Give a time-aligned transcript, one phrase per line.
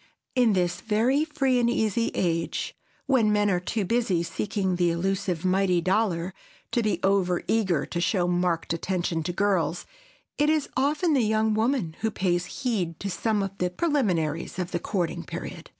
[0.33, 2.73] In this very free and easy age,
[3.05, 6.33] when men are too busy seeking the elusive mighty dollar
[6.71, 9.85] to be over eager to show marked attention to girls,
[10.39, 14.71] it is often the young woman who pays heed to some of the preliminaries of
[14.71, 15.69] the courting period.